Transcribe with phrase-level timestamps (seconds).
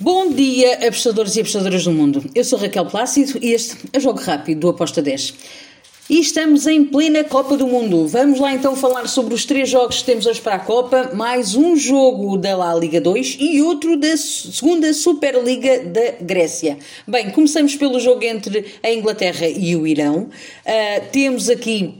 [0.00, 2.24] Bom dia, apostadores e apostadoras do mundo.
[2.32, 5.34] Eu sou Raquel Plácido e este é o Jogo Rápido do Aposta 10.
[6.08, 8.06] E estamos em plena Copa do Mundo.
[8.06, 11.56] Vamos lá então falar sobre os três jogos que temos hoje para a Copa, mais
[11.56, 16.78] um jogo da La Liga 2 e outro da segunda Superliga da Grécia.
[17.04, 20.28] Bem, começamos pelo jogo entre a Inglaterra e o Irão.
[20.64, 21.92] Uh, temos aqui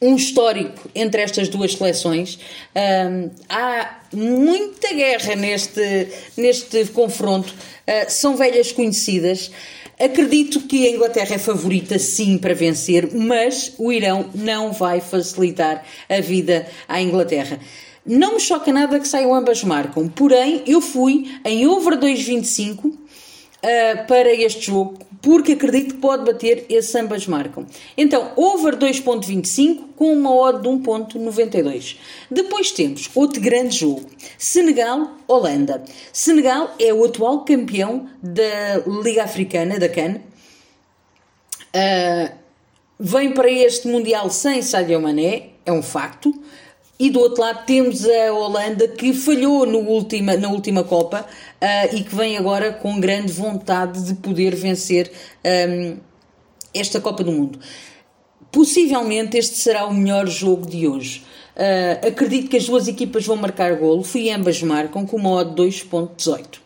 [0.00, 2.38] um histórico entre estas duas seleções.
[2.74, 9.50] Um, há muita guerra neste, neste confronto, uh, são velhas conhecidas.
[9.98, 15.84] Acredito que a Inglaterra é favorita sim para vencer, mas o Irão não vai facilitar
[16.08, 17.60] a vida à Inglaterra.
[18.06, 22.96] Não me choca nada que saiam ambas marcam, porém eu fui em over 2,25 uh,
[24.08, 27.66] para este jogo porque acredito que pode bater esse ambas marcam.
[27.96, 31.96] Então, over 2.25 com uma odd de 1.92.
[32.30, 34.06] Depois temos outro grande jogo,
[34.38, 35.84] Senegal-Holanda.
[36.12, 40.20] Senegal é o atual campeão da Liga Africana, da CAN.
[41.74, 42.32] Uh,
[42.98, 46.34] vem para este Mundial sem Sadio Mané, é um facto.
[47.00, 51.96] E do outro lado temos a Holanda que falhou no última, na última Copa uh,
[51.96, 55.10] e que vem agora com grande vontade de poder vencer
[55.42, 55.96] um,
[56.74, 57.58] esta Copa do Mundo.
[58.52, 61.24] Possivelmente este será o melhor jogo de hoje.
[61.56, 65.54] Uh, acredito que as duas equipas vão marcar golo, fui ambas marcam com uma odd
[65.54, 66.58] 2.18.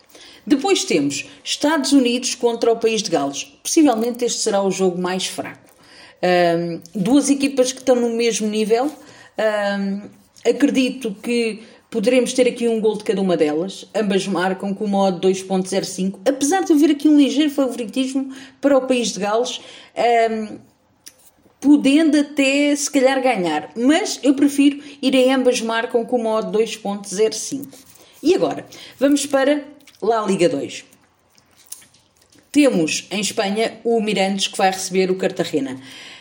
[0.45, 3.45] Depois temos Estados Unidos contra o país de Gales.
[3.63, 5.69] Possivelmente este será o jogo mais fraco.
[6.21, 8.91] Um, duas equipas que estão no mesmo nível.
[9.39, 13.85] Um, Acredito que poderemos ter aqui um gol de cada uma delas.
[13.95, 16.19] Ambas marcam com o modo 2.05.
[16.27, 19.59] Apesar de haver aqui um ligeiro favoritismo para o país de Gales,
[20.29, 20.57] um,
[21.59, 23.71] podendo até se calhar ganhar.
[23.75, 27.65] Mas eu prefiro ir a ambas marcam com o modo 2.05.
[28.21, 28.65] E agora,
[28.99, 29.63] vamos para
[30.01, 30.85] La Liga 2.
[32.51, 35.79] Temos em Espanha o Mirandes que vai receber o Cartagena.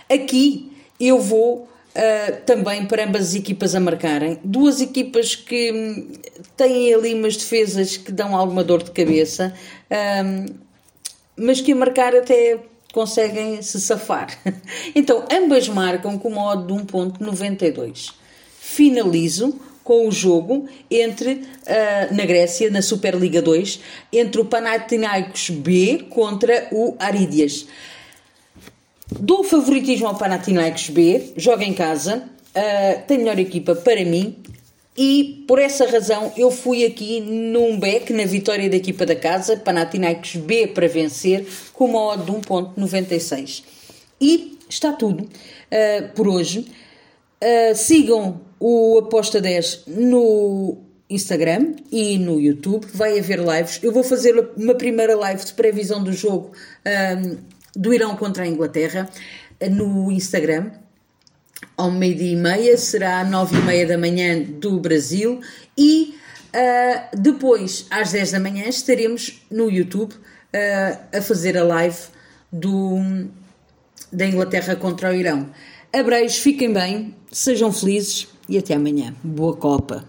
[0.09, 4.41] Aqui eu vou Uh, também para ambas as equipas a marcarem.
[4.43, 6.13] Duas equipas que hum,
[6.57, 9.55] têm ali umas defesas que dão alguma dor de cabeça,
[10.25, 10.47] um,
[11.37, 12.59] mas que a marcar até
[12.93, 14.39] conseguem se safar.
[14.95, 18.13] Então, ambas marcam com modo de 1.92.
[18.61, 23.81] Finalizo com o jogo entre, uh, na Grécia, na Superliga 2,
[24.13, 27.67] entre o Panathinaikos B contra o Aridias.
[29.21, 34.37] Dou favoritismo ao Panathinaikos B, joga em casa, uh, tem melhor equipa para mim
[34.97, 39.57] e por essa razão eu fui aqui num back na vitória da equipa da casa,
[39.57, 43.63] Panathinaikos B para vencer, com uma odd de 1.96.
[44.21, 46.67] E está tudo uh, por hoje.
[47.43, 50.79] Uh, sigam o Aposta 10 no
[51.11, 52.87] Instagram e no YouTube.
[52.93, 53.81] Vai haver lives.
[53.83, 56.53] Eu vou fazer uma primeira live de previsão do jogo
[57.77, 59.09] do Irão contra a Inglaterra
[59.71, 60.71] no Instagram.
[61.77, 65.41] Ao meio-dia e meia, será às nove e meia da manhã do Brasil
[65.77, 66.15] e
[66.55, 71.99] uh, depois, às dez da manhã, estaremos no YouTube uh, a fazer a live
[72.53, 73.27] do,
[74.13, 75.51] da Inglaterra contra o Irão.
[75.93, 79.15] Abreios, fiquem bem, sejam felizes e até amanhã.
[79.23, 80.05] Boa Copa!